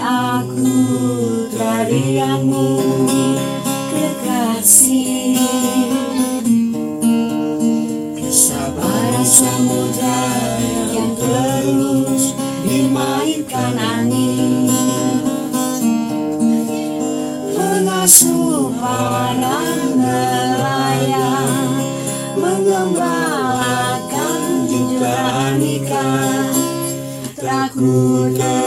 aku 0.00 0.72
tarianmu 1.52 2.80
kekasih. 3.92 5.36
Kesabaran 8.16 9.26
samudra 9.26 10.24
yang 10.88 11.12
terus 11.20 12.32
dimainkan 12.64 13.76
angin. 13.76 14.72
Pengasuh 17.52 18.72
para 18.80 19.60
nelayan 19.92 21.76
Mengembalakan 22.40 24.40
jutaan 24.64 25.60
ikan. 25.60 26.56
Tak 27.36 27.76
ku 27.76 28.32
temukan 28.32 28.65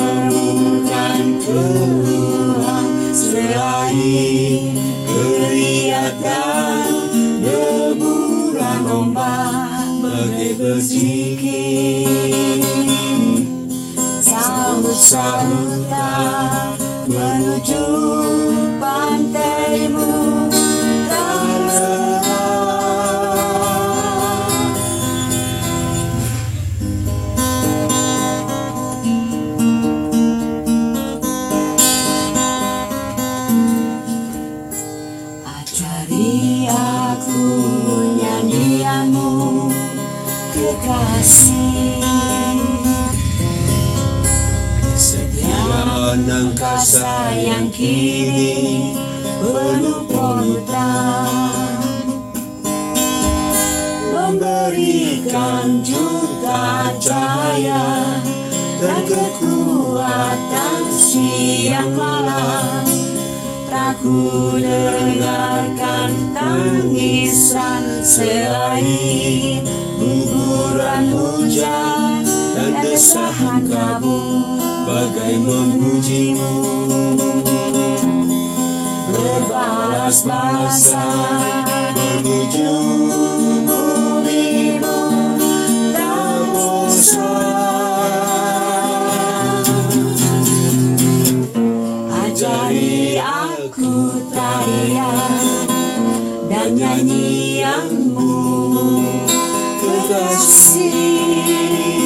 keluhan 1.44 2.88
Selain 3.12 4.72
keriak 5.04 6.16
dan 6.24 7.12
deburan 7.44 8.88
ombak 8.88 9.84
Bagai 10.00 10.56
berzikir. 10.56 12.08
Sahut-sahutan 14.24 16.80
menuju 17.10 17.82
pantaimu 18.80 19.49
kekasih 40.80 42.64
Kesetiaan 44.80 46.24
angkasa 46.24 47.36
yang 47.36 47.68
kini 47.72 48.96
penuh 49.44 50.04
polutan 50.08 51.80
Memberikan 54.10 55.84
juta 55.84 56.94
cahaya 57.02 58.16
dan 58.80 59.04
kekuatan 59.04 60.82
siang 60.94 61.92
malam. 61.98 62.88
Tak 63.68 64.00
ku 64.00 64.56
dengarkan 64.56 66.12
tangisan 66.32 68.06
selain 68.06 69.59
dan 73.10 73.26
desahan 73.26 73.66
kabut 73.66 74.62
bagai 74.86 75.42
memujimu. 75.42 76.54
Berbalas-balasan 79.10 81.66
menuju 81.98 82.70
tarian 94.30 95.34
dan 96.46 96.78
nyanyianmu 96.78 98.38
kekasih 99.82 101.99